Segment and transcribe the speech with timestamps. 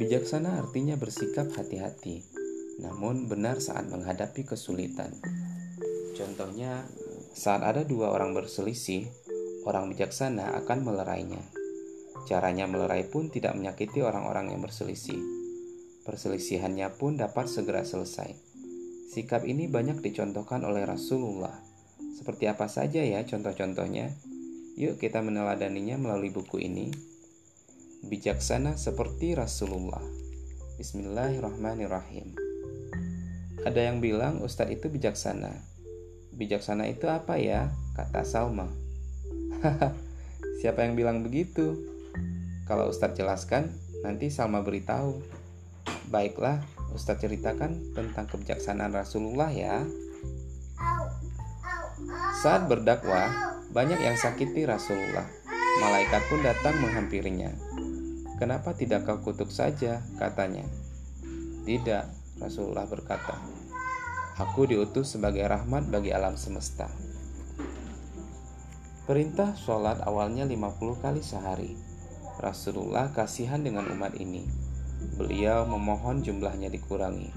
[0.00, 2.24] Bijaksana artinya bersikap hati-hati,
[2.80, 5.12] namun benar saat menghadapi kesulitan.
[6.16, 6.88] Contohnya,
[7.36, 9.04] saat ada dua orang berselisih,
[9.68, 11.44] orang bijaksana akan melerainya.
[12.24, 15.20] Caranya melerai pun tidak menyakiti orang-orang yang berselisih.
[16.08, 18.32] Perselisihannya pun dapat segera selesai.
[19.12, 21.60] Sikap ini banyak dicontohkan oleh Rasulullah.
[22.16, 24.16] Seperti apa saja ya contoh-contohnya?
[24.80, 27.09] Yuk kita meneladaninya melalui buku ini
[28.00, 30.00] bijaksana seperti Rasulullah.
[30.80, 32.32] Bismillahirrahmanirrahim.
[33.60, 35.52] Ada yang bilang Ustadz itu bijaksana.
[36.32, 37.68] Bijaksana itu apa ya?
[37.92, 38.72] Kata Salma.
[40.64, 41.76] Siapa yang bilang begitu?
[42.64, 43.68] Kalau Ustadz jelaskan,
[44.00, 45.20] nanti Salma beritahu.
[46.08, 46.64] Baiklah,
[46.96, 49.84] Ustadz ceritakan tentang kebijaksanaan Rasulullah ya.
[52.40, 55.28] Saat berdakwah, banyak yang sakiti Rasulullah.
[55.84, 57.52] Malaikat pun datang menghampirinya.
[58.40, 60.00] Kenapa tidak kau kutuk saja?
[60.16, 60.64] katanya.
[61.68, 62.04] Tidak,
[62.40, 63.36] Rasulullah berkata.
[64.40, 66.88] Aku diutus sebagai rahmat bagi alam semesta.
[69.04, 71.76] Perintah sholat awalnya 50 kali sehari.
[72.40, 74.48] Rasulullah kasihan dengan umat ini.
[75.20, 77.28] Beliau memohon jumlahnya dikurangi.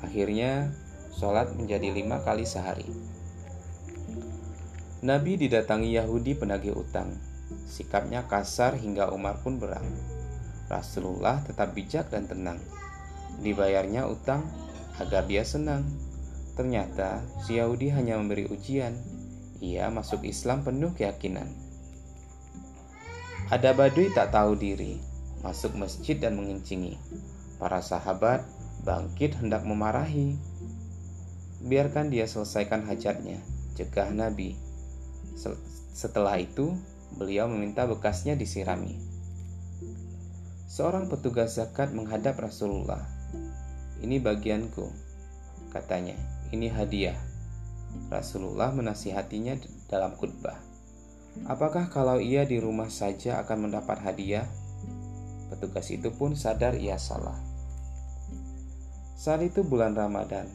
[0.00, 0.72] Akhirnya,
[1.12, 2.88] sholat menjadi lima kali sehari.
[5.04, 7.12] Nabi didatangi Yahudi penagih utang.
[7.68, 9.84] Sikapnya kasar hingga Umar pun berang.
[10.68, 12.60] Rasulullah tetap bijak dan tenang.
[13.40, 14.44] Dibayarnya utang
[15.00, 15.88] agar dia senang.
[16.54, 18.92] Ternyata si Yahudi hanya memberi ujian.
[19.58, 21.50] Ia masuk Islam penuh keyakinan.
[23.48, 25.00] Ada badui tak tahu diri,
[25.40, 27.00] masuk masjid dan mengencingi.
[27.56, 28.44] Para sahabat
[28.84, 30.36] bangkit hendak memarahi.
[31.64, 33.40] Biarkan dia selesaikan hajatnya,
[33.74, 34.54] cegah Nabi.
[35.96, 36.76] Setelah itu,
[37.18, 39.17] beliau meminta bekasnya disirami.
[40.68, 43.00] Seorang petugas zakat menghadap Rasulullah.
[44.04, 44.84] Ini bagianku,
[45.72, 46.12] katanya.
[46.52, 47.16] Ini hadiah.
[48.12, 49.56] Rasulullah menasihatinya
[49.88, 50.60] dalam khutbah.
[51.48, 54.44] Apakah kalau ia di rumah saja akan mendapat hadiah?
[55.48, 57.40] Petugas itu pun sadar ia salah.
[59.16, 60.52] Saat itu bulan Ramadan.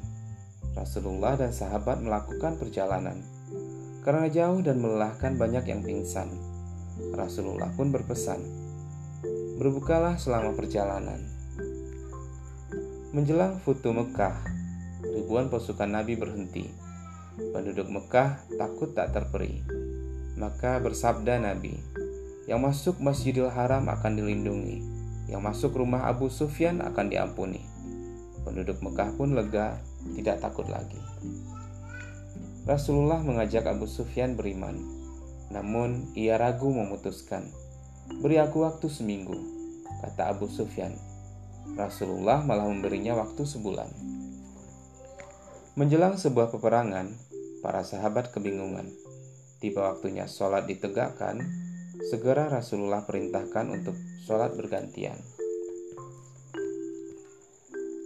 [0.77, 3.17] Rasulullah dan sahabat melakukan perjalanan.
[4.05, 6.29] Karena jauh dan melelahkan banyak yang pingsan.
[7.17, 8.62] Rasulullah pun berpesan,
[9.53, 11.21] Berbukalah selama perjalanan.
[13.13, 14.41] Menjelang Futu Mekah,
[15.05, 16.73] ribuan pasukan Nabi berhenti.
[17.53, 19.61] Penduduk Mekah takut tak terperi.
[20.41, 21.77] Maka bersabda Nabi,
[22.49, 24.81] yang masuk Masjidil Haram akan dilindungi,
[25.29, 27.61] yang masuk rumah Abu Sufyan akan diampuni.
[28.41, 29.77] Penduduk Mekah pun lega,
[30.17, 30.97] tidak takut lagi.
[32.65, 34.81] Rasulullah mengajak Abu Sufyan beriman,
[35.53, 37.53] namun ia ragu memutuskan
[38.11, 39.35] Beri aku waktu seminggu,
[40.03, 40.91] kata Abu Sufyan.
[41.79, 43.87] Rasulullah malah memberinya waktu sebulan.
[45.79, 47.15] Menjelang sebuah peperangan,
[47.63, 48.91] para sahabat kebingungan.
[49.63, 51.39] Tiba waktunya sholat ditegakkan,
[52.11, 53.95] segera Rasulullah perintahkan untuk
[54.27, 55.15] sholat bergantian.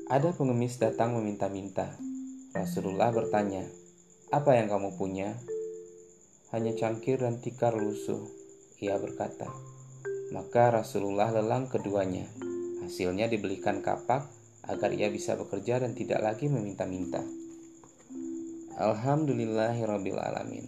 [0.07, 1.97] Ada pengemis datang meminta-minta.
[2.53, 3.65] Rasulullah bertanya,
[4.31, 5.35] "Apa yang kamu punya?"
[6.55, 8.23] Hanya cangkir dan tikar lusuh,
[8.79, 9.76] ia berkata.
[10.35, 12.27] Maka Rasulullah lelang keduanya.
[12.83, 14.27] Hasilnya dibelikan kapak
[14.67, 17.23] agar ia bisa bekerja dan tidak lagi meminta-minta.
[18.77, 20.67] Alamin.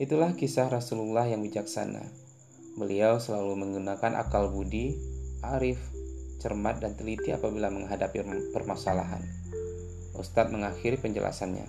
[0.00, 2.02] Itulah kisah Rasulullah yang bijaksana.
[2.76, 4.96] Beliau selalu menggunakan akal budi,
[5.44, 5.80] arif,
[6.40, 9.20] cermat dan teliti apabila menghadapi permasalahan.
[10.16, 11.68] Ustadz mengakhiri penjelasannya.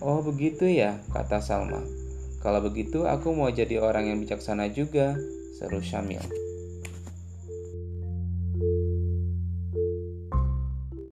[0.00, 1.99] Oh begitu ya, kata Salma.
[2.40, 5.12] Kalau begitu aku mau jadi orang yang bijaksana juga,
[5.60, 6.49] seru Syamil.